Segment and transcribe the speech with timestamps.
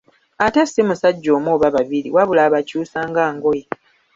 [0.45, 3.63] Ate ssi musajja omu oba babiri wabula abakyusa nga ngoye.